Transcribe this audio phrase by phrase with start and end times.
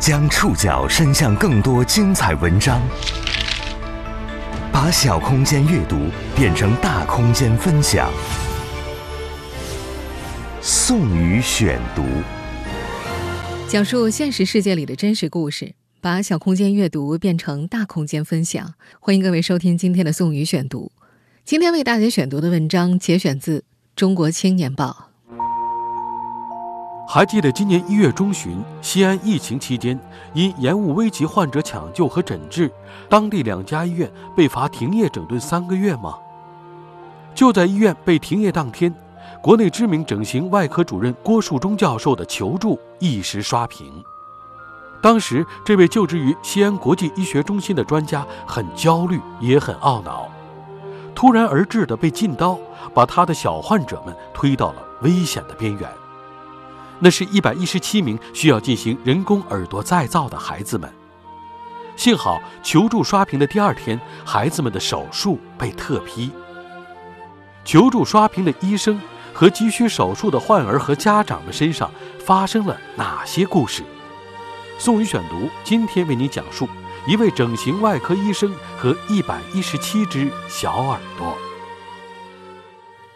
[0.00, 2.80] 将触角伸向更多精彩文章，
[4.72, 6.06] 把小空间阅读
[6.36, 8.08] 变成大空间分享。
[10.62, 12.04] 宋宇选读，
[13.68, 18.74] 讲述现实世界里的真实故事，把小空间阅读变成大空间分享。
[19.00, 20.92] 欢迎各位收听今天的宋宇选读。
[21.44, 23.58] 今天为大家选读的文章节选自
[23.96, 25.06] 《中国青年报》。
[27.10, 29.98] 还记得今年一月中旬，西安疫情期间，
[30.34, 32.70] 因延误危急患者抢救和诊治，
[33.08, 36.18] 当地两家医院被罚停业整顿三个月吗？
[37.34, 38.94] 就在医院被停业当天，
[39.40, 44.04] 国内知名整形外科主任郭树忠教授的求助一时刷屏。
[45.00, 50.28] 当时，这位就职于西安国际医学中心的专家很焦虑，也很懊恼，
[51.14, 52.58] 突然而至的被禁刀，
[52.92, 55.88] 把他的小患者们推到了危险的边缘。
[57.00, 60.92] 那是一百一十七名需要进行人工耳朵再造的孩子们。
[61.96, 66.30] 幸好求助刷屏的第二天，孩子们的手术被特批。
[67.64, 69.00] 求助刷屏的医生
[69.34, 71.90] 和急需手术的患儿和家长们身上
[72.24, 73.82] 发生了哪些故事？
[74.78, 76.68] 宋宇选读今天为你讲述
[77.06, 81.36] 一位整形外科医生和一百一十七只小耳朵。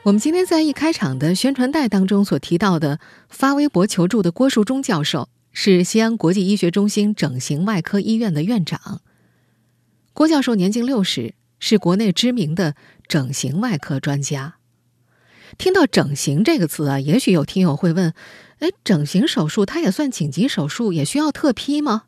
[0.04, 9.00] 我们今天在一开场的宣传带当中所提到的发微博求助的郭树忠教授，是西安国际医学中心整形外科医院的院长。
[10.12, 12.74] 郭教授年近六十，是国内知名的
[13.06, 14.56] 整形外科专家。
[15.56, 18.12] 听到“整形”这个词啊，也许有听友会问：
[18.58, 22.06] 哎，整形手术它也算紧急手术，也需要特批吗？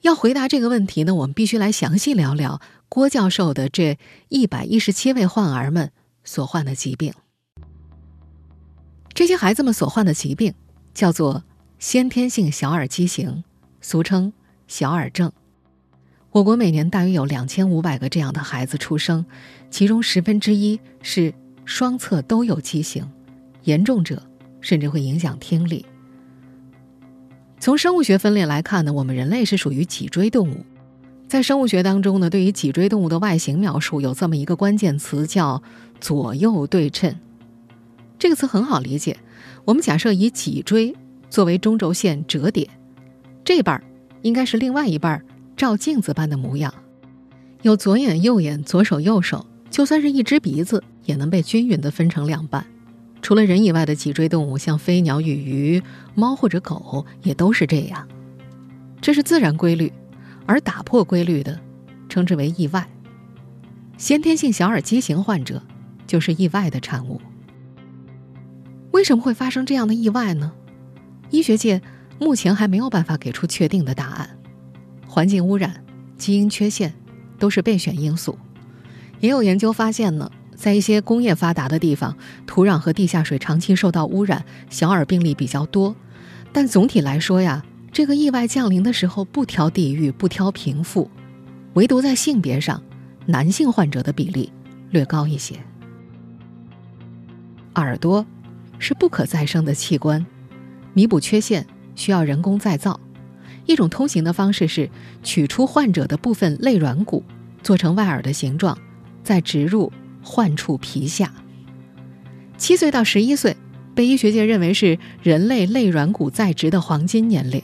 [0.00, 3.96] 要回答这个问题呢，我们必须来详细聊聊郭教授的这
[4.30, 5.92] 一百一十七位患儿们。
[6.28, 7.10] 所患的疾病，
[9.14, 10.52] 这些孩子们所患的疾病
[10.92, 11.42] 叫做
[11.78, 13.42] 先天性小耳畸形，
[13.80, 14.30] 俗称
[14.66, 15.32] 小耳症。
[16.30, 19.24] 我国每年大约有两千五百个这样的孩子出生，
[19.70, 21.32] 其中十分之一是
[21.64, 23.10] 双侧都有畸形，
[23.62, 24.22] 严重者
[24.60, 25.86] 甚至会影响听力。
[27.58, 30.62] 从生物学分类来看呢，我们人类是属于脊椎动物。
[31.28, 35.62] 在生物学当中呢，对于脊椎动物的外形描述有这么一个关键词，叫
[36.00, 37.14] 左右对称。
[38.18, 39.18] 这个词很好理解。
[39.66, 40.96] 我们假设以脊椎
[41.28, 42.66] 作为中轴线折叠，
[43.44, 43.84] 这半儿
[44.22, 45.24] 应该是另外一半儿
[45.54, 46.72] 照镜子般的模样，
[47.60, 52.64] 有左眼、右眼、左手、右手，就算是一只鼻子也能被均匀地分成两半。
[53.20, 55.82] 除了人以外的脊椎动物，像飞鸟与鱼、
[56.14, 58.08] 猫或者狗也都是这样。
[59.02, 59.92] 这是自然规律。
[60.48, 61.60] 而打破规律的，
[62.08, 62.88] 称之为意外。
[63.98, 65.62] 先天性小耳畸形患者
[66.06, 67.20] 就是意外的产物。
[68.92, 70.50] 为什么会发生这样的意外呢？
[71.28, 71.82] 医学界
[72.18, 74.38] 目前还没有办法给出确定的答案。
[75.06, 75.84] 环境污染、
[76.16, 76.94] 基因缺陷
[77.38, 78.38] 都是备选因素。
[79.20, 82.16] 也有研究发现呢，在一些工业发达的地方，
[82.46, 85.94] 土壤和地下水长期受到污染，小耳病例比较多。
[86.54, 87.62] 但总体来说呀。
[87.90, 91.10] 这个意外降临的时候，不挑地域，不挑贫富，
[91.74, 92.82] 唯独在性别上，
[93.26, 94.52] 男性患者的比例
[94.90, 95.56] 略高一些。
[97.74, 98.24] 耳朵
[98.78, 100.24] 是不可再生的器官，
[100.94, 103.00] 弥补缺陷需要人工再造。
[103.66, 104.88] 一种通行的方式是
[105.22, 107.24] 取出患者的部分肋软骨，
[107.62, 108.78] 做成外耳的形状，
[109.22, 111.32] 再植入患处皮下。
[112.56, 113.56] 七岁到十一岁
[113.94, 117.62] 被医学界认为是人类肋软骨再植的黄金年龄。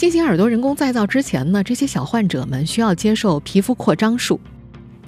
[0.00, 4.40] 进行耳朵人工再造之前呢，这些小患者们需要接受皮肤扩张术，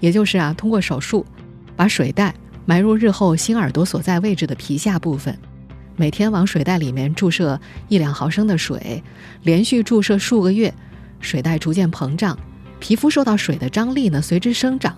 [0.00, 1.25] 也就是啊，通过手术
[1.75, 2.34] 把水袋
[2.66, 5.34] 埋入日后新耳朵所在位置的皮下部分，
[5.97, 7.58] 每天往水袋里面注射
[7.88, 9.02] 一两毫升的水，
[9.44, 10.70] 连续注射数个月，
[11.20, 12.38] 水袋逐渐膨胀，
[12.78, 14.94] 皮肤受到水的张力呢随之生长，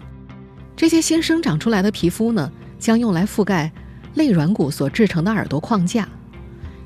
[0.74, 2.50] 这些新生长出来的皮肤呢
[2.80, 3.70] 将用来覆盖
[4.14, 6.08] 肋软骨所制成的耳朵框架，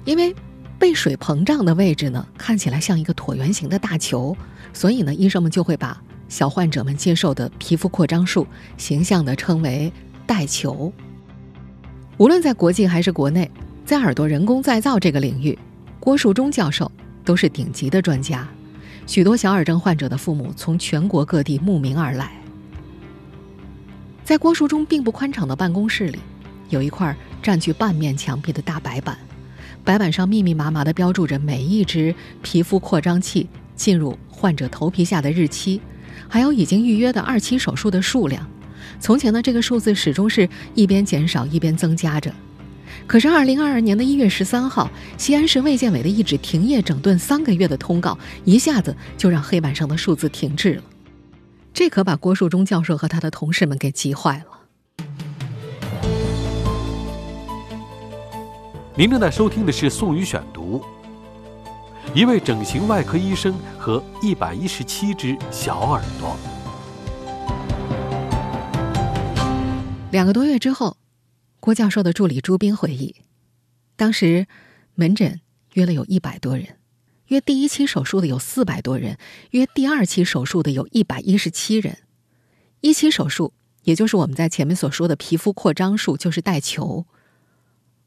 [0.04, 0.36] 因为。
[0.78, 4.36] 被水膨胀的位置呢，看起来像一个椭圆形的大球，
[4.72, 9.92] 所以呢，医生们就会把小患者们接受的皮肤扩张术形象地称为
[10.24, 10.92] “带球”。
[12.16, 13.50] 无论在国际还是国内，
[13.84, 15.58] 在耳朵人工再造这个领域，
[15.98, 16.90] 郭树忠教授
[17.24, 18.46] 都是顶级的专家。
[19.06, 22.30] 许多小耳症患者的父母从全国各地慕名而来。
[24.22, 26.18] 在郭树忠并不宽敞的办公室里，
[26.68, 29.18] 有一块占据半面墙壁的大白板。
[29.88, 35.80] 白板上密密麻麻地标注着每一只皮肤扩张器进入患者头皮下的日期，
[36.28, 38.46] 还有已经预约的二期手术的数量。
[39.00, 42.30] 从前呢，这个数字始终是一边减少一边增加着。
[43.06, 50.82] 可是，二零二二年的一月十三号，西安市卫健委的一纸停业整顿三个月的通告，一下子就让黑板上的数字停滞了。
[51.72, 54.57] 这可把郭树忠教授和他的同事们给急坏了。
[58.98, 60.82] 您正在收听的是《宋宇选读》。
[62.16, 66.36] 一位整形外科医生和一百一十七只小耳朵。
[70.10, 70.96] 两个多月之后，
[71.60, 73.14] 郭教授的助理朱斌回忆，
[73.94, 74.48] 当时
[74.96, 75.40] 门诊
[75.74, 76.78] 约了有一百多人，
[77.28, 79.16] 约第一期手术的有四百多人，
[79.52, 81.98] 约第二期手术的有一百一十七人。
[82.80, 83.52] 一期手术，
[83.84, 87.06] 也就是我们在前面所说的皮肤扩张术，就是带球。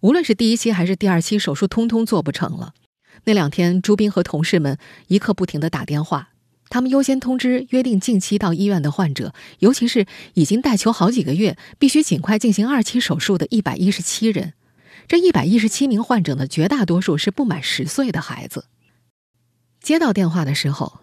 [0.02, 2.74] 无论是第一期还是第二期手术，通通做不成了。
[3.26, 4.78] 那两天，朱斌和同事们
[5.08, 6.30] 一刻不停的打电话，
[6.70, 14.54] 他们优先通知约定近期到医院的患者，尤其是已经带球好几个月、必须尽快进行二期手术的一百一十七人。
[15.08, 18.66] 这一百一十七名患者呢，绝大多数是不满十岁的孩子。
[19.80, 21.02] 接到电话的时候，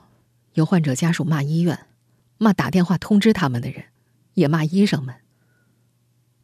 [0.54, 1.86] 有患者家属骂医院，
[2.38, 3.84] 骂打电话通知他们的人，
[4.34, 5.16] 也骂医生们。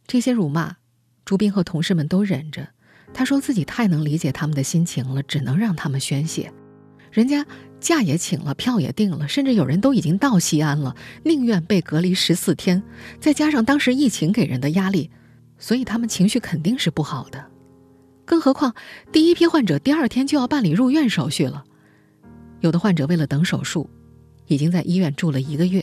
[0.07, 0.77] 这些辱骂，
[1.25, 2.69] 朱斌和同事们都忍着。
[3.13, 6.53] 他说自己太能理解他们的心情了，只能让他们宣泄。
[7.13, 7.47] 人家
[7.79, 12.83] 假也请了，票也订了，甚至有人都已经到西安了，宁愿被隔离十四天。
[13.21, 15.11] 再加上当时疫情给人的压力，
[15.59, 17.45] 所以他们情绪肯定是不好的。
[18.25, 18.75] 更何况
[19.13, 21.63] 第一批患者第二天就要办理入院手续了，
[22.61, 23.89] 有的患者为了等手术，
[24.49, 25.83] 已经在医院住了一个月；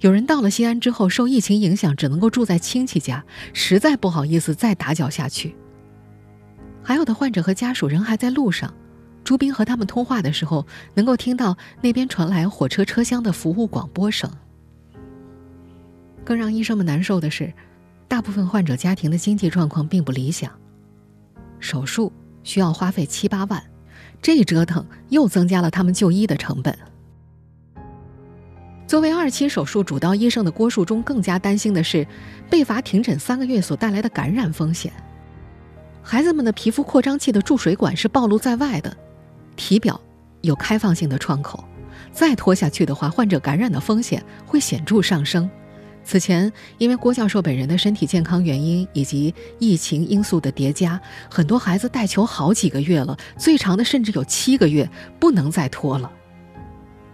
[0.00, 5.56] 有人到了西安之后，受疫情影响，只能够住在亲戚家，实在不好意思再打搅下去。
[6.82, 8.72] 还有的患者和家属人还在路上，
[9.24, 14.30] 朱斌和他们通话的时候，能够听到那边传来火车车厢的服务广播声。
[16.24, 17.52] 更让医生们难受的是，
[18.06, 20.52] 大部分患者家庭的经济状况并不理想，
[21.58, 22.12] 手术
[22.44, 23.62] 需要花费七八万，
[24.20, 26.76] 这一折腾又增加了他们就医的成本。
[28.86, 32.06] 作为二期手术主刀医生的郭树忠更加担心的是，
[32.48, 34.92] 被罚停诊三个月所带来的感染风险。
[36.02, 38.96] 孩子们的皮肤扩张器的注水管是暴露在外的，
[39.56, 40.00] 体表
[40.42, 41.64] 有开放性的创口，
[42.12, 45.50] 再拖下去的话，患者感染的风险会显著上升。
[46.04, 56.08] 此前，因为郭教授本人的身体健康原因以及疫情因素的叠加，很多孩子带球好几个月了，最长的甚至有七个月，不能再拖了。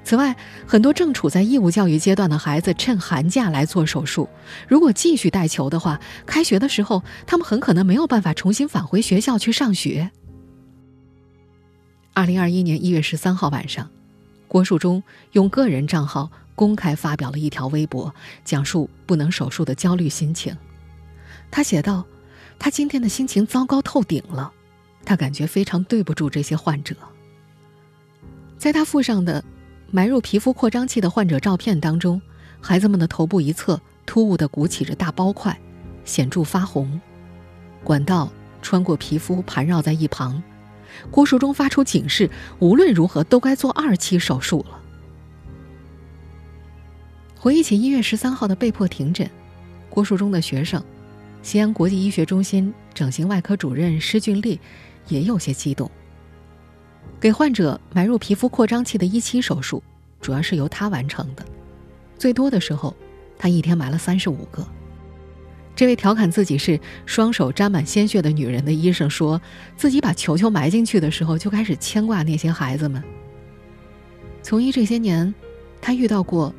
[0.05, 4.29] 此外，很多正处在义务教育阶段的孩子趁寒假来做手术。
[4.69, 10.11] 如果继续带球的话，开学的时候他们很可能没有办法重新返回学校去上学。
[12.15, 13.89] 二零二一年一月十三号晚上，
[14.49, 15.03] 郭树忠
[15.33, 18.13] 用个人账号公开发表了一条微博，
[18.45, 20.55] 讲述不能手术的焦虑心情。
[21.51, 22.05] 他写道
[22.59, 24.53] ：“他今天的心情糟糕透顶了，
[25.05, 26.97] 他感觉非常对不住这些患者。”
[28.59, 29.43] 在他附上的。
[29.95, 32.21] 埋入皮肤扩张器的患者照片当中，
[32.63, 35.57] 孩子们的头部一侧突兀地鼓起着大包块，
[36.03, 36.99] 显著发红，
[37.85, 40.43] 管道穿过皮肤盘绕在一旁。
[41.11, 44.81] 郭树忠发出警示：无论如何都该做二期手术了。
[47.39, 49.31] 回忆起一月十三号的被迫停诊，
[49.91, 50.83] 郭树忠的学生，
[51.43, 54.59] 西安国际医学中心整形外科主任施俊丽
[55.09, 55.91] 也有些激动。
[57.23, 59.81] 给患者埋入皮肤扩张器的一期手术，
[60.21, 61.45] 主要是由他完成的。
[62.19, 62.97] 最多的时候，
[63.39, 64.67] 他一天埋了三十五个。
[65.77, 69.41] 这位调侃自己是双手沾满鲜血的女人的医生说，
[69.77, 73.01] 自己把球球埋进去的时候，就开始牵挂那些孩子们。
[74.43, 75.33] 从医这些年，
[75.81, 76.53] 他遇到过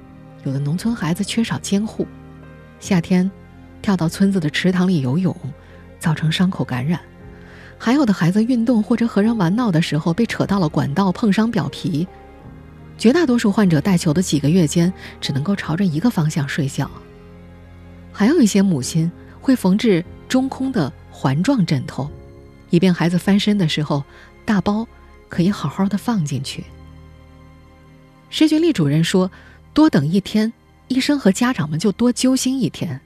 [0.46, 2.08] 有的农村孩子缺少监护，
[2.80, 3.30] 夏天
[3.82, 5.36] 跳到村子的池塘里游泳，
[6.00, 7.02] 造成伤口感染。
[7.84, 12.08] 还有的孩子运动或者和人玩闹的时候被扯到了管道，碰伤表皮。
[12.98, 16.90] 绝大多数患者带球的几个月间，只能够朝着一个方向睡觉。
[18.14, 19.12] 还有一些母亲
[19.42, 22.10] 会缝制中空的环状枕头，
[22.70, 24.02] 以便孩子翻身的时候，
[24.46, 24.88] 大包
[25.28, 26.64] 可以好好的放进去。
[28.30, 29.30] 施俊丽主任说
[29.76, 30.54] ：“多等一天，
[30.88, 33.02] 医生和家长们就多揪心一天。”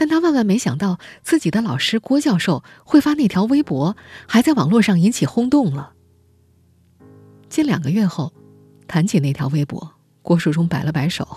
[0.00, 5.92] 但他万万没想到，自己的老师郭教授会发那条微博，还在网络上引起轰动了。
[7.50, 8.32] 近两个月后，
[8.88, 9.92] 谈起那条微博，
[10.22, 11.28] 郭树忠摆了摆手。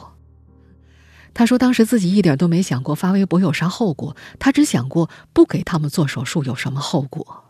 [1.34, 7.44] 他说：“当时自己一点都没想过发微博有啥后果，他只想过不给他们做手术有什么后果。”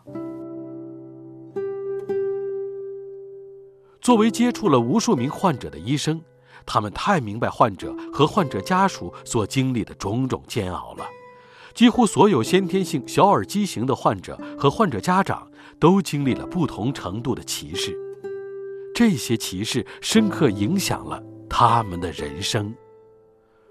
[4.02, 6.20] 作为接触了无数名患者的医生。
[6.66, 11.04] 他们太明白患者和患者家属所经历的种种煎熬了，
[11.74, 17.96] 几乎所有先天性小耳畸形的患者和患者家长都经历了不同程度的歧视，
[18.94, 22.74] 这些歧视深刻影响了他们的人生。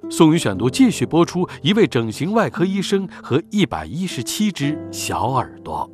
[0.10, 5.90] 宋宇选读继续播出：一位整形外科医生和一百一十七只小耳朵。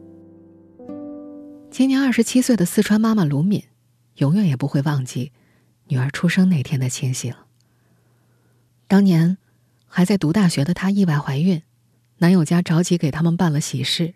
[1.70, 3.64] 今年二十七岁的四川妈妈卢敏，
[4.16, 5.32] 永远也不会忘记
[5.90, 7.36] 女儿出生那天的情形。
[8.88, 9.38] 当年
[9.86, 11.62] 还在读大学的她意外怀孕。
[12.22, 14.14] 男友家着急给他们办了喜事，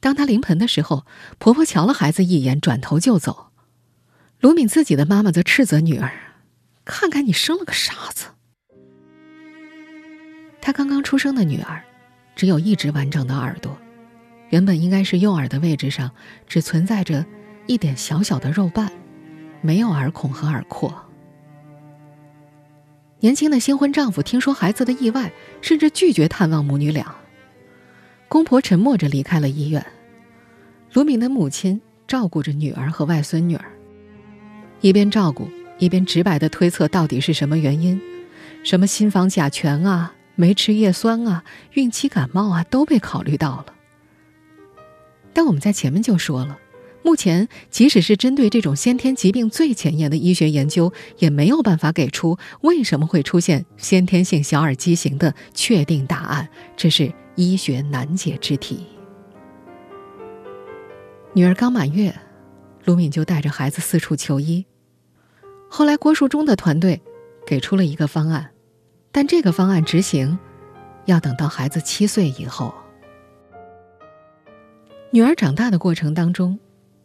[0.00, 1.06] 当她临盆的时候，
[1.38, 3.52] 婆婆瞧了孩子一眼，转头就走。
[4.40, 6.10] 卢敏自己的妈妈则斥责女儿
[6.84, 8.30] ：“看看你生了个傻子。”
[10.60, 11.84] 她刚刚出生的女儿，
[12.34, 13.78] 只有一只完整的耳朵，
[14.48, 16.10] 原本应该是右耳的位置上，
[16.48, 17.24] 只存在着
[17.68, 18.90] 一点小小的肉瓣，
[19.60, 20.94] 没有耳孔和耳廓。
[23.20, 27.14] 年轻的新婚丈夫听说孩子的意外，甚至拒绝探望母女俩。
[28.28, 29.84] 公婆沉默着离开了医院。
[30.92, 33.64] 卢敏的母亲照顾着女儿和外孙女儿，
[34.80, 35.48] 一边照顾
[35.78, 38.00] 一边直白的推测到底是什么原因，
[38.64, 43.66] 什么心房甲醛啊、没吃叶酸啊、孕期感冒啊都被考虑到了。
[45.32, 46.58] 但我们在前面就说了。
[47.02, 58.84] 目前，即使是针对这种先天疾病最前沿的医学研究，也没有办法给出为什么会出现先天性小耳畸形的确定答案，这是医学难解之题。
[61.32, 62.14] 女儿刚满月，
[62.84, 64.66] 卢敏就带着孩子四处求医。
[65.70, 67.00] 后来，郭树忠的团队
[67.46, 68.50] 给出了一个方案，
[69.10, 70.38] 但这个方案执行
[71.06, 72.74] 要等到孩子七岁以后。
[75.12, 76.58] 女儿长大的过程当中。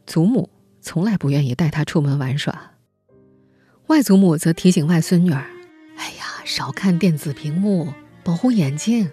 [0.06, 0.50] 祖母
[0.82, 2.74] 从来不愿意带她出门玩耍，
[3.88, 5.46] 外祖母则提醒外孙女儿
[5.98, 7.94] ：“哎呀，少看电子屏幕，
[8.24, 9.12] 保护眼睛。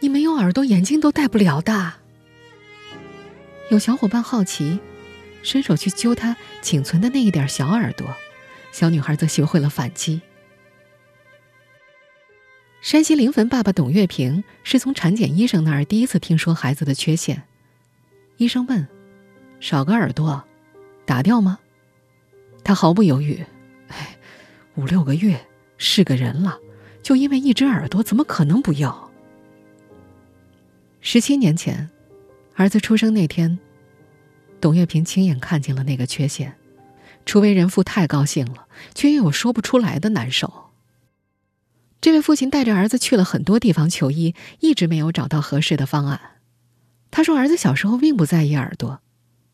[0.00, 1.94] 你没有耳朵，眼镜都戴不了的。”
[3.70, 4.78] 有小伙伴好奇，
[5.42, 8.06] 伸手去揪她仅存的那一点小耳朵，
[8.72, 10.20] 小女孩则学会了反击。
[12.80, 17.44] 山西临汾爸爸董月平是从产检医生那儿第一次听说孩子的缺陷，
[18.36, 18.86] 医生问。
[19.64, 20.44] 少个耳朵，
[21.06, 21.58] 打掉吗？
[22.62, 23.42] 他毫不犹豫，
[23.88, 24.14] 哎，
[24.74, 25.40] 五六个月
[25.78, 26.58] 是个人了，
[27.02, 29.10] 就因为一只耳朵，怎么可能不要？
[31.00, 31.88] 十七年前，
[32.56, 33.58] 儿子出生那天，
[34.60, 36.58] 董月平亲眼看见了那个缺陷，
[37.24, 40.72] 初为人父太高兴了，却又有说不出来的难受。
[42.02, 46.20] 这位父亲带着儿子去了很多地方求医，一直没有找到合适的方案。
[47.10, 49.00] 他说，儿子小时候并不在意耳朵。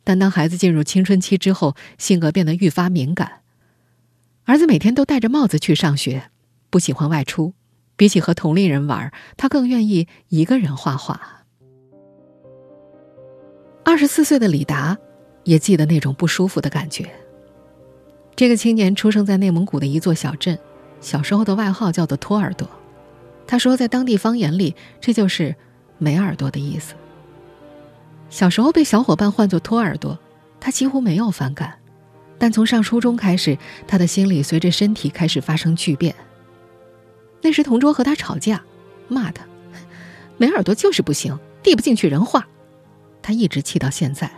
[0.05, 3.41] 但当孩子进入青春期之后，性格变得愈发敏感。
[4.45, 6.31] 儿子每天都戴着帽子去上学，
[6.71, 7.55] 不喜欢外出。
[7.97, 11.45] 比起和同龄人玩，他更愿意一个人画画。
[13.85, 14.97] 二十四岁的李达
[15.45, 17.11] 也记得那种不舒服的感觉。
[18.35, 20.59] 这个青年出生在内蒙古的一座小镇，
[21.03, 22.67] 小时候的外号叫做“托耳朵”。
[23.47, 25.55] 他说，在当地方言里，这就是
[25.99, 26.95] “没耳朵”的意思。
[28.31, 30.19] 小时候被小伙伴唤作“托耳朵”，
[30.61, 31.77] 他几乎没有反感，
[32.39, 33.59] 但从上初中开始，
[33.89, 36.15] 他的心里随着身体开始发生巨变。
[37.43, 38.63] 那时同桌和他吵架，
[39.09, 39.45] 骂他
[40.39, 42.47] “没耳朵就是不行，递不进去人话”，
[43.21, 44.31] 他一直气到现在。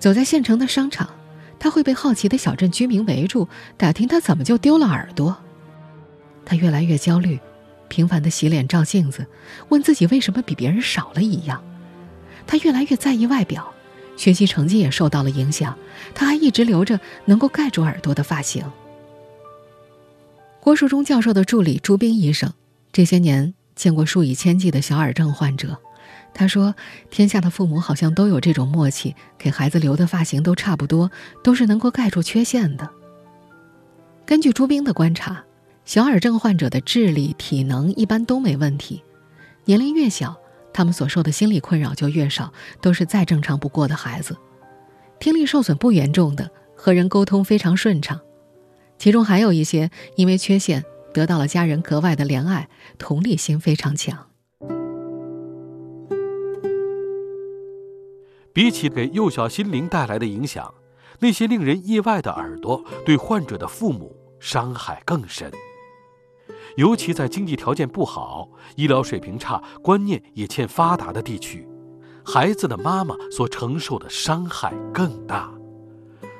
[0.00, 1.08] 走在县城的商场，
[1.58, 5.36] 他会被好奇的小镇居民围住，打听他怎么就丢了耳朵。
[6.44, 7.38] 他越来越焦虑，
[7.88, 9.24] 频繁的洗脸照镜子，
[9.68, 11.62] 问自己为什么比别人少了一样。
[12.46, 13.72] 他越来越在意外表，
[14.16, 15.76] 学习成绩也受到了影响。
[16.14, 18.64] 他还一直留着能够盖住耳朵的发型。
[20.60, 22.52] 郭树忠教授的助理朱斌医生，
[22.92, 25.78] 这些年见过数以千计的小耳症患者。
[26.32, 26.74] 他说
[27.10, 31.10] ：“天下的父母好像都有这种默契，给孩子留的发型都差不多，
[31.42, 32.90] 都是能够盖住缺陷的。”
[34.26, 35.44] 根据朱斌的观察，
[35.84, 39.02] 小耳症患者的智力、体能一般都没问题，
[39.66, 40.36] 年龄越小。
[40.74, 42.52] 他们所受的心理困扰就越少，
[42.82, 44.36] 都是再正常不过的孩子，
[45.20, 48.20] 听力受损不严重的，和人沟通非常顺畅，
[48.98, 54.26] 其中还有一些因为缺陷得到了家人格外的怜爱，同理心非常强。
[58.52, 60.74] 比起给幼小心灵带来的影响，
[61.20, 65.52] 那些令人意外的耳朵对患者的父母伤害更深。
[66.76, 71.66] 尤其在经济条件不好、医疗水平差、观念也欠发达的地区，
[72.24, 75.52] 孩子的妈妈所承受的伤害更大。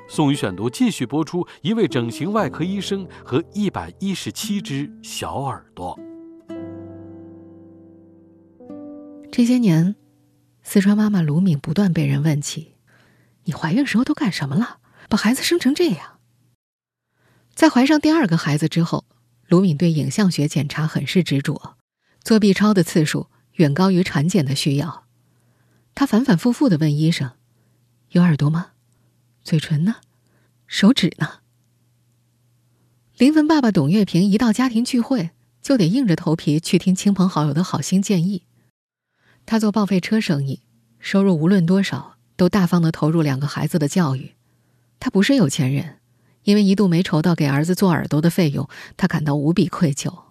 [0.07, 5.97] 宋宇选读继续播出：一位整形外科医生和一百一十七只小耳朵。
[9.31, 9.95] 这些年，
[10.63, 12.75] 四川妈妈卢敏不断被人问起
[13.45, 14.79] ：“你怀孕时候都干什么了？
[15.09, 16.19] 把孩子生成这样？”
[17.55, 19.05] 在怀上第二个孩子之后，
[19.47, 21.77] 卢敏对影像学检查很是执着，
[22.23, 25.05] 做 B 超的次数远高于产检的需要。
[25.93, 27.31] 她反反复复的问医生
[28.11, 28.71] ：“有耳朵吗？
[29.43, 29.97] 嘴唇呢？
[30.67, 31.41] 手指呢？”
[33.17, 35.29] 临汾爸爸董月平一到家庭聚会，
[35.61, 38.43] 就得硬着头皮去听亲朋好友的好心建议。
[39.45, 40.63] 他做报废车生意，
[40.99, 44.33] 收入无论多少，都大方的投入两个孩子的教育。
[44.99, 45.99] 他不是有钱人。
[46.45, 50.25] 因为一度没筹到给儿子做耳朵的费用，他感到无比愧疚。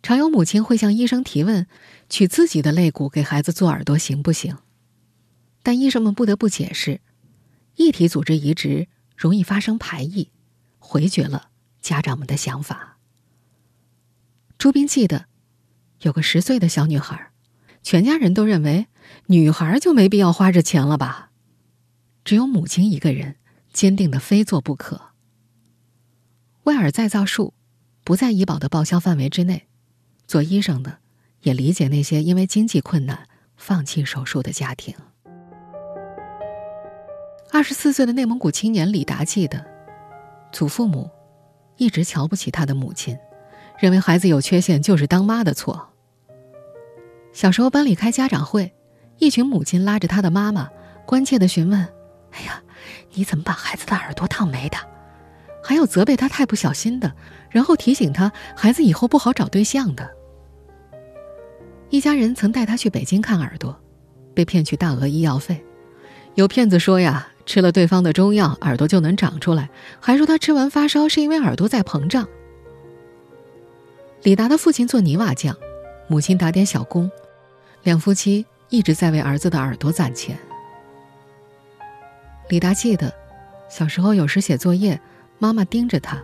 [0.00, 1.66] 常有母亲会向医生提问，
[2.08, 4.56] 取自己的肋骨给孩子做耳朵行不行？
[5.64, 7.00] 但医生们不得不解释，
[7.74, 10.30] 异体组织移植容易发生排异，
[10.78, 11.50] 回绝了
[11.82, 12.98] 家长们的想法。
[14.56, 15.26] 朱斌记得，
[16.02, 17.32] 有个十岁的小女孩，
[17.82, 18.86] 全家人都认为
[19.26, 21.32] 女孩就没必要花这钱了吧，
[22.24, 23.34] 只有母亲一个人。
[23.78, 25.00] 坚定的非做不可。
[26.64, 27.54] 威尔再造术
[28.02, 29.68] 不在医保的报销范围之内，
[30.26, 30.98] 做医生的
[31.42, 34.96] 也理解那些因为经济困难放弃手术的家庭。
[37.52, 39.64] 二十四岁的内蒙古青年李达记得，
[40.50, 41.08] 祖父母
[41.76, 43.16] 一直瞧不起他的母亲，
[43.78, 45.90] 认为孩子有缺陷就是当妈的错。
[47.32, 48.74] 小时候班里开家长会，
[49.18, 50.68] 一群母亲拉着他的妈妈，
[51.06, 51.88] 关切的询问
[52.34, 52.60] ：“哎呀。”
[53.12, 54.76] 你怎么把孩子的耳朵烫没的？
[55.62, 57.12] 还有责备他太不小心的，
[57.50, 60.08] 然后提醒他孩子以后不好找对象的。
[61.90, 63.78] 一家人曾带他去北京看耳朵，
[64.34, 65.62] 被骗去大额医药费。
[66.34, 69.68] 有骗子说呀，吃了对方的中药，耳朵就能长出来，
[69.98, 72.28] 还说他吃完发烧是因为耳朵在膨胀。
[74.22, 75.56] 李达的父亲做泥瓦匠，
[76.06, 77.10] 母亲打点小工，
[77.82, 80.38] 两夫妻一直在为儿子的耳朵攒钱。
[82.48, 83.12] 李达记得，
[83.68, 84.98] 小时候有时写作业，
[85.38, 86.22] 妈妈盯着他，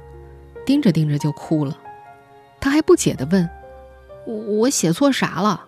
[0.65, 1.79] 盯着盯着就哭了。
[2.61, 3.49] 他还不解的问
[4.27, 5.67] ：“我我写错啥了？”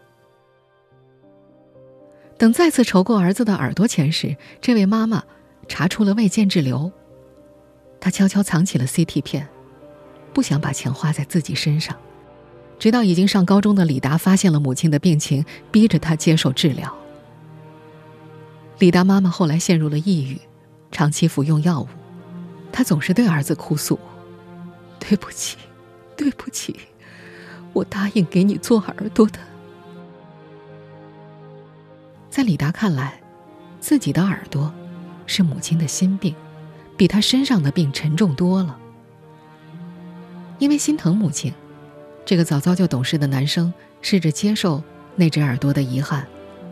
[2.38, 5.22] 等再次筹够儿子的耳朵钱时，这位妈妈
[5.68, 6.90] 查出了胃间质瘤。
[8.00, 9.46] 她悄悄藏起了 CT 片，
[10.32, 11.94] 不想把钱花在自己身上。
[12.78, 16.94] 直到已经上高中的李达发现了母亲的病情，逼着他接受治疗。
[18.78, 20.38] 李达妈妈后来陷入了抑郁，
[20.90, 21.88] 长期服用药物。
[22.72, 23.98] 她总是对儿子哭诉
[25.00, 25.56] ：“对不起，
[26.16, 26.78] 对不起，
[27.72, 29.38] 我答应给你做耳朵的。”
[32.28, 33.18] 在李达看来，
[33.80, 34.72] 自己的耳朵
[35.26, 36.34] 是母亲的心病，
[36.96, 38.78] 比他身上的病沉重多了。
[40.58, 41.52] 因为心疼母亲，
[42.26, 43.72] 这个早早就懂事的男生
[44.02, 44.82] 试着接受
[45.14, 46.26] 那只耳朵的遗憾。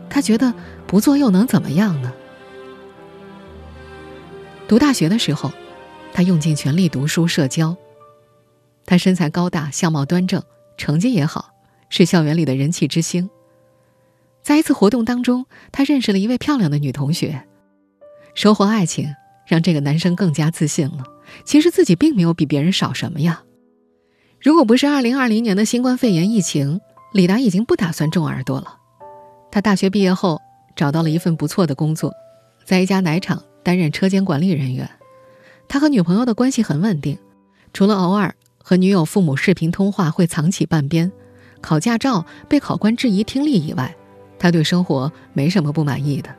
[0.07, 0.53] 他觉得
[0.85, 2.13] 不做又能怎么样呢？
[4.67, 5.51] 读大学的时候，
[6.11, 7.75] 他用尽全力读书社交。
[8.85, 10.41] 他身材高大，相貌端正，
[10.77, 11.53] 成绩也好，
[11.89, 13.29] 是校园里的人气之星。
[14.41, 17.45] 在一次活动当中，他认识了一位漂亮的女同学，
[18.33, 19.13] 收获爱情
[19.47, 21.03] 让这个男生更加自信了。
[21.43, 23.43] 其实自己并没有比别人少什么呀。
[24.41, 26.81] 如果不是2020年的新冠肺炎疫情，
[27.13, 28.77] 李达已经不打算种耳朵了。
[29.51, 30.41] 他大学毕业后
[30.75, 32.13] 找到了一份不错的工作，
[32.63, 34.87] 在一家奶厂担任车间管理人员。
[35.67, 37.17] 他和女朋友的关系很稳定，
[37.73, 41.11] 除了偶尔和女友父母视频通话会藏起半边，
[41.61, 43.95] 考驾照被考官质疑听力以外，
[44.37, 46.29] 他对生活没什么不满意的。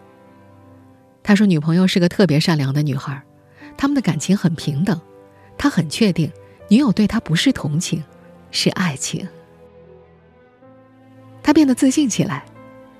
[1.24, 3.20] 他说女朋友是个特别善良的女孩，
[3.76, 5.00] 他们的感情很平等，
[5.58, 6.30] 他很确定
[6.68, 8.04] 女友对他不是同情，
[8.52, 9.26] 是爱情。
[11.42, 12.44] 他变得自信起来。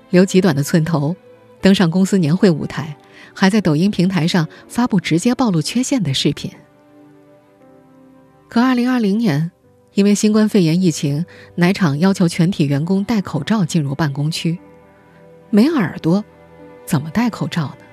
[0.09, 1.13] 留极短的寸头，
[1.59, 2.95] 登上公司年会舞台，
[3.39, 6.49] 还在抖音平台上发布直接暴露缺陷的视频。
[8.49, 9.51] 可2020年，
[9.93, 11.23] 因为新冠肺炎疫情，
[11.53, 14.57] 奶厂要求全体员工戴口罩进入办公区，
[15.51, 16.25] 没耳朵，
[16.83, 17.85] 怎么戴口罩呢？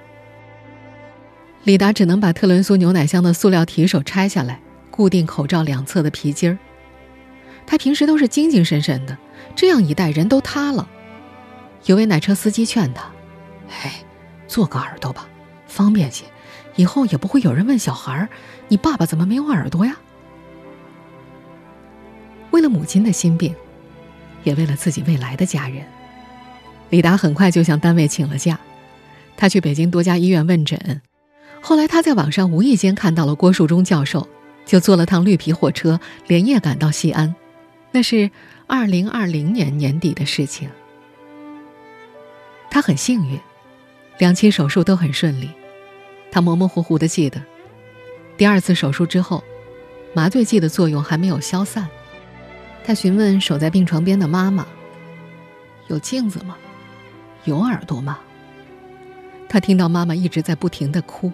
[1.65, 6.59] 李达只能把特仑苏牛奶箱的塑料提手拆下来，固定口罩两侧的皮筋儿。
[7.67, 9.19] 他平时都是精精神神的，
[9.55, 10.89] 这样一戴，人都塌了。
[11.85, 13.13] 有位奶车司机劝他
[13.69, 14.03] ：“哎，
[14.49, 15.29] 做个耳朵吧，
[15.75, 16.25] 方便些，
[16.77, 18.29] 以后也不会有人问小孩儿
[18.69, 19.97] 你爸爸怎么没有耳朵呀？”
[22.53, 23.53] 为了母亲的心病，
[24.45, 25.85] 也为了自己未来的家人，
[26.91, 28.57] 李达很快就向单位请了假。
[29.37, 31.03] 他去北京多家医院问诊，
[31.61, 34.29] 后来他在网上无意间看到了郭树忠教授，
[34.65, 37.35] 就坐了趟绿皮火车，连夜赶到西安。
[37.91, 38.31] 那是
[38.69, 40.71] 二零二零年年底的事情。
[42.71, 43.39] 他很幸运，
[44.19, 45.51] 两期手术都很顺利。
[46.35, 47.41] 他模模糊糊的记得，
[48.37, 49.45] 第二次手术之后，
[50.15, 51.89] 麻醉剂的作用还没有消散。
[52.85, 54.67] 他询问守在病床边的妈妈
[55.87, 56.57] ：“有镜子吗？
[57.45, 58.19] 有耳朵吗？”
[59.49, 61.31] 他听到妈妈一直在不停的哭，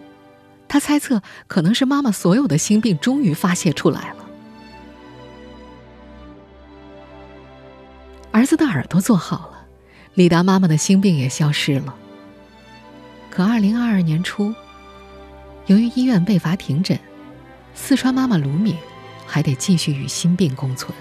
[0.68, 4.26] 他猜测可能是妈妈所有的心病终于发泄出来了。
[8.32, 9.66] 儿子的耳朵做好了，
[10.12, 11.94] 李达妈妈的心病也消失了。
[13.30, 14.54] 可二零二二年初，
[15.66, 16.98] 由于医院被罚停诊，
[17.74, 18.76] 四川妈妈卢敏
[19.26, 20.92] 还得继续与心病共存。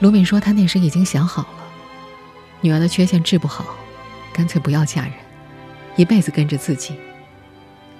[0.00, 1.72] 卢敏说：“她那时已经想好了，
[2.60, 3.76] 女儿的缺陷治不好，
[4.32, 5.12] 干脆不要嫁人，
[5.96, 6.94] 一辈子跟着自己。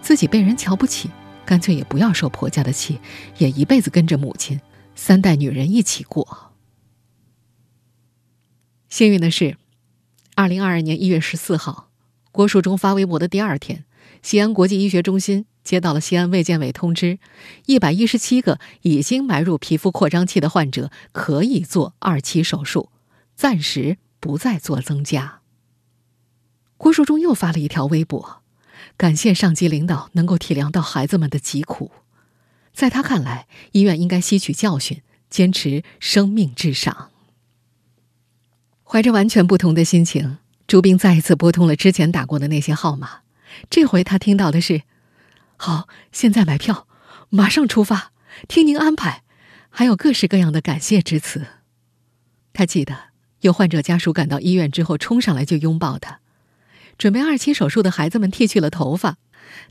[0.02, 1.10] 自己被人瞧不起，
[1.46, 3.00] 干脆也不要受婆家的气，
[3.38, 4.60] 也一辈子跟着母亲，
[4.94, 6.52] 三代女人一起过。”
[8.90, 9.56] 幸运的是，
[10.36, 11.88] 二零二二年一月十四号，
[12.30, 13.84] 郭树忠发微博的第二天，
[14.24, 17.18] 西安国际医学中心接到了西安卫健委通知，
[17.66, 22.88] 一百一十七个已经埋入皮肤扩张器的患者可以做二期手术，
[23.36, 25.40] 暂时不再做增加。
[26.78, 28.40] 郭树忠又发了一条微博，
[28.96, 31.90] 感谢上级领导能够体谅到孩子们的疾苦，
[32.72, 37.10] 在他看来，医院应该吸取教训，坚持生命至上。
[38.82, 43.23] 怀着完全不同的心情，朱斌再一次拨通了之前打过的那些号码。
[43.70, 44.82] 这回他听到的是
[45.56, 46.86] ：“好，现在买票，
[47.30, 48.12] 马上出发，
[48.48, 49.22] 听您安排。”
[49.76, 51.46] 还有各式各样的感谢之词。
[52.52, 52.96] 他记得
[53.40, 56.20] 有患者家属赶到医院之后，冲上来就拥抱他。
[56.96, 59.16] 准备二期手术的孩子们剃去了头发，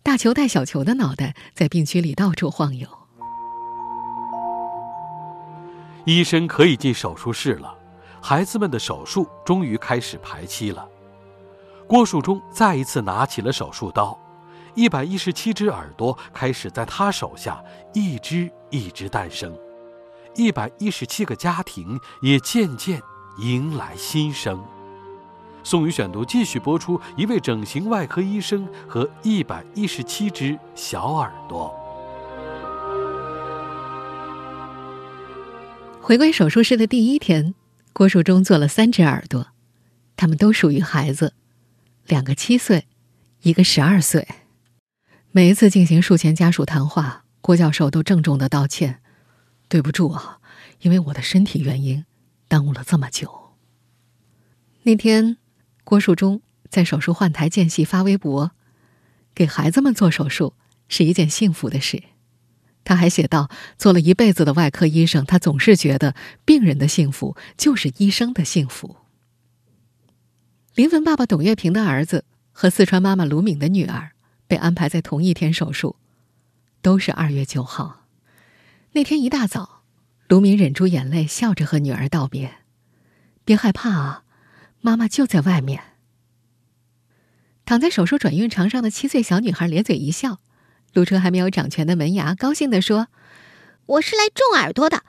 [0.03, 2.89] 大球带小球的脑袋在病区里到处晃悠。
[6.05, 7.73] 医生可以进手术室了。
[8.21, 10.85] 孩子们的手术终于开始排期了。
[11.87, 14.17] 郭树忠再一次拿起了手术刀，
[14.73, 19.55] 一百一十七只耳朵开始在他手下一只一只诞生，
[20.35, 23.01] 一百一十七个家庭也渐渐
[23.39, 24.63] 迎来新生。
[25.63, 31.73] 宋宇选读继续播出一位整形外科医生和一百一十七只小耳朵。
[36.01, 37.55] 回归手术室的第一天。
[37.93, 39.49] 郭树忠做了三只耳朵，
[40.17, 41.35] 他们都属于孩子，
[42.05, 42.87] 两个七岁，
[43.41, 44.27] 一个十二岁。
[45.31, 49.01] 每一次进行术前家属谈话，郭教授都郑重的道歉
[49.69, 50.39] ：“对不住啊，
[50.81, 52.05] 因为我的身体原因，
[52.47, 53.53] 耽误了这么久。”
[54.83, 55.37] 那天，
[55.83, 58.51] 郭树忠在手术换台间隙发微博
[59.33, 60.53] ：“给孩子们做手术
[60.89, 62.03] 是一件幸福的事。”
[62.83, 66.13] 他还写道：“做了一辈子的外科医生，他总是觉得
[66.43, 68.97] 病人的幸福就是医生的幸福。”
[70.75, 74.13] 临汾爸爸董月平的儿子和四川妈妈卢敏的女儿
[74.47, 75.97] 被安排在同一天手术，
[76.81, 78.07] 都是二月九号。
[78.93, 79.83] 那天一大早，
[80.27, 82.55] 卢敏忍住眼泪，笑着和女儿道别
[83.45, 84.23] ：“别害怕啊，
[84.81, 85.83] 妈妈就在外面。”
[87.65, 90.39] 躺在手术转运床上的七岁小女孩咧嘴一笑。
[90.93, 93.07] 露出还没有长全的门牙，高兴地说
[93.87, 95.03] ：“我是来种耳朵的，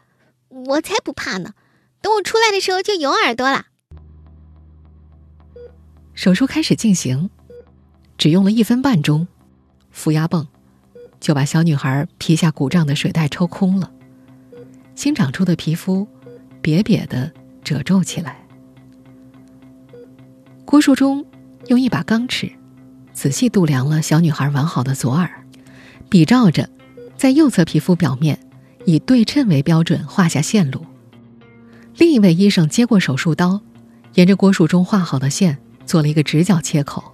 [0.49, 1.53] 我才不怕呢！
[2.01, 3.67] 等我出来的时候就有耳朵了。”
[6.15, 7.29] 手术开始进行，
[8.17, 9.27] 只用了一分半钟，
[9.91, 10.47] 负压泵
[11.21, 13.91] 就把小女孩皮下鼓胀的水袋抽空了，
[14.95, 16.07] 新长出的皮肤
[16.63, 18.47] 瘪瘪的褶皱起来。
[20.65, 21.25] 郭树忠
[21.67, 22.51] 用一把钢尺
[23.13, 25.45] 仔细度量了小女孩完好的左耳。
[26.09, 26.69] 比照着，
[27.17, 28.39] 在右侧皮肤表面
[28.85, 30.87] 以对称为标准画下线路。
[31.97, 33.61] 另一位医生接过手术刀，
[34.15, 37.13] 沿着郭树忠画好的线做了一个直角切口。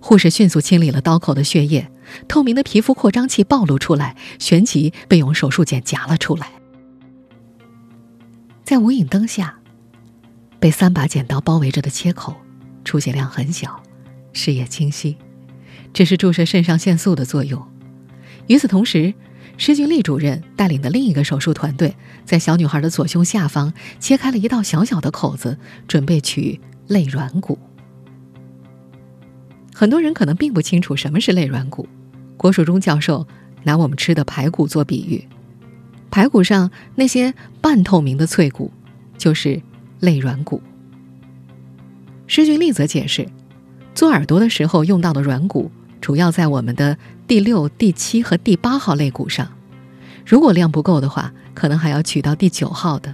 [0.00, 1.90] 护士迅速清理了刀口的血液，
[2.28, 6.50] 透明的皮肤扩张器暴露出来，旋即被用手术剪夹了出来。
[8.64, 9.58] 在无影灯下，
[10.58, 12.34] 被三把剪刀包围着的切口，
[12.84, 13.82] 出血量很小，
[14.32, 15.16] 视野清晰，
[15.92, 17.62] 这是注射肾上腺素的作用。
[18.46, 19.12] 与此同时，
[19.56, 27.58] 施俊丽主任带领的另一个手术团队，在小女孩的左胸下方切开了一道小小的口子，准备取肋软骨。
[29.76, 31.88] 很多人可能并不清楚什么是肋软骨，
[32.36, 33.26] 郭树忠教授
[33.64, 35.26] 拿我们吃的排骨做比喻，
[36.12, 38.72] 排骨上那些半透明的脆骨，
[39.18, 39.60] 就是
[39.98, 40.62] 肋软骨。
[42.28, 43.26] 施俊丽则解释，
[43.96, 45.70] 做耳朵的时候用到的软骨。
[46.00, 49.50] 主要在我们的第六、第七和第八号肋骨上，
[50.24, 53.12] 如果量不够的话，可能还要取到第九号的。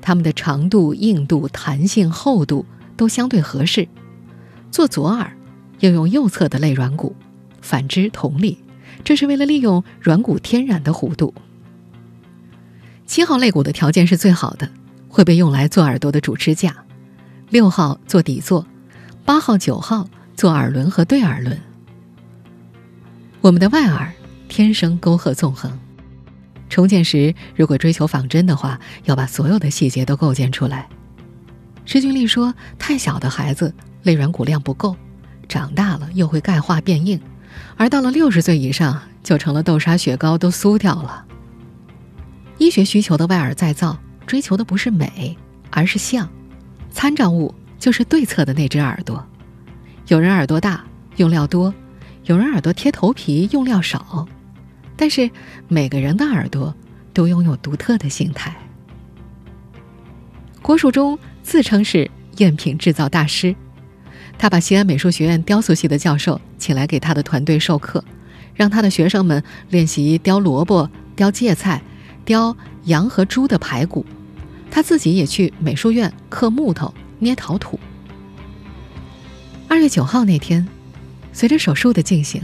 [0.00, 2.64] 它们的长度、硬度、弹性、厚度
[2.96, 3.86] 都相对合适。
[4.70, 5.36] 做左耳，
[5.80, 7.14] 要用右侧的肋软骨，
[7.60, 8.58] 反之同理，
[9.02, 11.34] 这是为了利用软骨天然的弧度。
[13.06, 14.68] 七号肋骨的条件是最好的，
[15.08, 16.70] 会被用来做耳朵的主支架；
[17.50, 18.66] 六号做底座，
[19.24, 21.58] 八号、九号做耳轮和对耳轮。
[23.40, 24.10] 我们的外耳
[24.48, 25.78] 天生沟壑纵横，
[26.70, 30.88] 重建时如果追求仿真的话，要把所有的细节都构建出来。
[31.84, 34.96] 施君丽说：“太小的孩子肋软骨量不够，
[35.48, 37.20] 长大了又会钙化变硬，
[37.76, 41.24] 而到了六十岁以上，就成了豆沙雪糕都酥掉了。”
[42.58, 45.36] 医学需求的外耳再造，追求的不是美，
[45.70, 46.28] 而是像。
[46.90, 49.24] 参照物就是对侧的那只耳朵。
[50.06, 50.84] 有人耳朵大，
[51.16, 51.72] 用料多；
[52.24, 54.26] 有人耳朵贴头皮，用料少。
[54.96, 55.28] 但是
[55.66, 56.72] 每个人的耳朵
[57.12, 58.54] 都拥有独特的形态。
[60.62, 63.54] 郭树忠自称是赝品制造大师，
[64.38, 68.04] 他把西安美术学院雕塑系的教授请来给他的团队授课，
[68.54, 71.82] 让他的学生们练习雕萝卜、雕芥菜。
[72.26, 74.06] 雕羊和猪的排骨，
[74.70, 77.78] 他自己也去美术院刻木头、捏陶土。
[79.68, 80.66] 二月九号那天，
[81.34, 82.40] 随着手术的进行，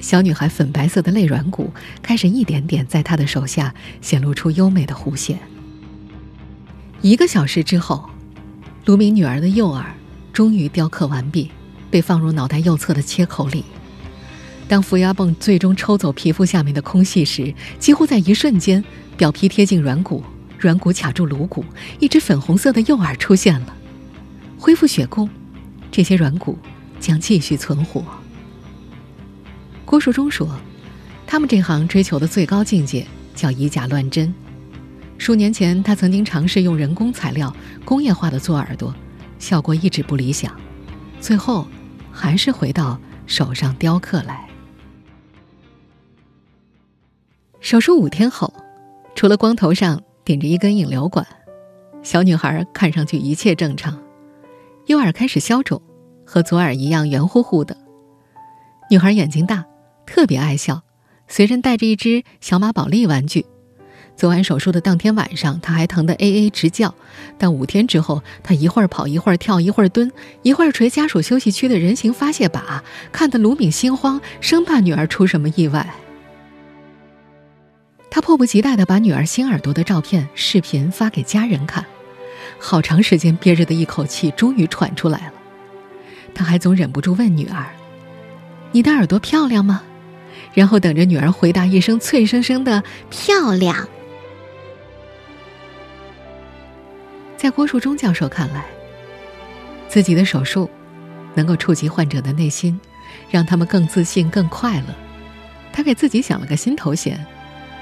[0.00, 5.38] 小女孩粉白色的肋软骨开始一点点在她的手下显露出优美的弧线。
[7.00, 8.10] 一个小时之后，
[8.86, 9.94] 卢明女儿的右耳
[10.32, 11.50] 终于雕刻完毕，
[11.90, 13.64] 被放入脑袋右侧的切口里。
[14.68, 18.82] 当负压泵最终抽走皮肤下面的空隙时，几乎在一瞬间。
[19.14, 20.24] 表皮贴近软骨，
[20.58, 21.62] 软骨卡住颅骨，
[22.00, 23.76] 一只粉红色的右耳出现了。
[24.58, 25.28] 恢复血供，
[25.92, 26.58] 这些软骨
[26.98, 28.02] 将继续存活。
[29.84, 30.58] 郭树忠说
[31.26, 34.32] ：“他们这行追求的最高境界叫以假乱真。
[35.18, 38.92] 数年前，他曾经尝试用人工材料工业化的做耳朵，
[39.42, 40.56] 效果一直不理想，
[41.20, 41.66] 最后
[42.12, 44.48] 还是回到手上雕刻来。
[47.60, 48.54] 手术五天后。”
[49.14, 51.24] 除了光头上顶着一根引流管，
[52.02, 54.02] 小女孩看上去一切正常，
[54.86, 55.80] 右耳开始消肿，
[56.24, 57.76] 和左耳一样圆乎乎的。
[58.90, 59.64] 女孩眼睛大，
[60.06, 60.82] 特别爱笑，
[61.28, 63.44] 随身带着一只小马宝莉玩具。
[64.16, 66.94] 做完手术的当天晚上，他还疼得 A A 直叫，
[67.38, 75.94] 但五天之后，他一会儿跑一会儿跳一会儿蹲，一会儿捶家属休息区的人形发泄靶，看得卢敏心慌，生怕女儿出什么意外。
[78.10, 81.84] 他迫不及待地把女儿新耳朵的照片、视频发给家人看，
[82.58, 85.32] 好长时间憋着的一口气终于喘出来了。
[86.34, 87.66] 他还总忍不住问女儿
[88.72, 89.82] ：“你的耳朵漂亮吗？”
[90.54, 93.88] 然后等着女儿回答一声脆生生的“漂亮”。
[97.42, 98.64] 在郭树忠教授看来，
[99.88, 100.70] 自己的手术
[101.34, 102.80] 能够触及患者的内心，
[103.32, 104.86] 让他们更自信、更快乐。
[105.72, 107.18] 他给自己想了个新头衔。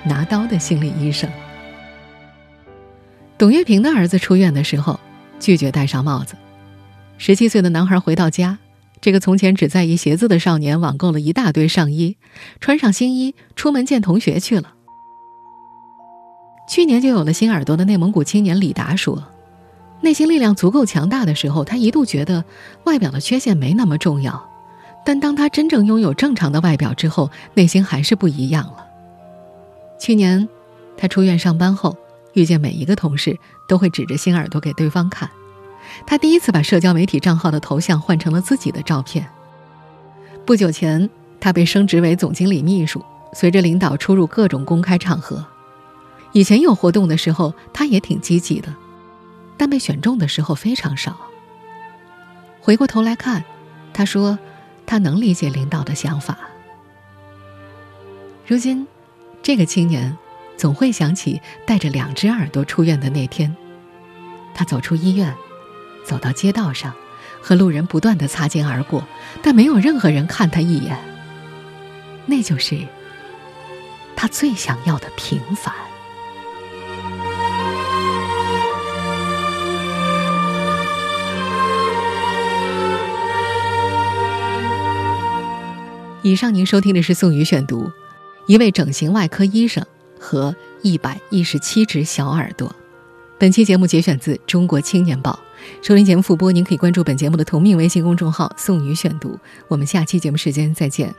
[0.03, 1.29] 拿刀的心理医生。
[3.37, 4.99] 董月平的儿子出院的时候，
[5.39, 6.37] 拒绝戴上帽子。
[7.19, 8.57] 十七岁的男孩回到家，
[9.03, 12.17] 这个从前只在意鞋子的少年网购了一大堆上衣，
[12.61, 14.73] 穿上新衣出门见同学去了。
[16.67, 19.23] 去年就有了新耳朵的内蒙古青年李达说
[20.03, 22.45] ：“内心力量足够强大的时候，他一度觉得
[22.85, 24.49] 外表的缺陷没那么重要，
[25.05, 28.87] 但当他真正拥有正常的外表之后，内心还是不一样了。”
[30.01, 30.49] 去年，
[30.97, 31.97] 他出院上班后，
[32.33, 35.29] 遇见每一个同事都会指着新耳朵给对方看。
[36.07, 39.27] 他第一次把社交媒体账号的头像换成了自己的照片。
[40.47, 45.45] 不久前，他被升职为总经理秘书，随着领导出入各种公开场合。
[46.33, 48.75] 以前有活动的时候，他也挺积极的，
[49.61, 51.21] 但被选中的时候非常少。
[52.63, 53.45] 回过头来看，
[53.93, 54.39] 他说，
[54.87, 56.39] 他能理解领导的想法。
[58.47, 58.89] 如今。
[59.43, 60.17] 这个青年
[60.57, 63.55] 总会想起带着两只耳朵出院的那天。
[64.55, 65.35] 他走出医院，
[66.05, 66.95] 走到街道上，
[67.43, 69.07] 和路人不断的擦肩而过，
[69.43, 70.97] 但没有任何人看他一眼。
[72.27, 72.87] 那就是
[74.15, 75.75] 他最想要的平凡。
[86.23, 87.91] 以上您收听的是宋宇选读。
[88.47, 89.85] 一位整形外科医生
[90.19, 92.75] 和一百一十七只小耳朵。
[93.39, 95.39] 本期节目节选自《中国青年报》。
[95.87, 99.39] 收听节目复播，您可以关注本节目的同名微信公众号“宋宇选读”。
[99.69, 101.15] 我们下期节目时间再见。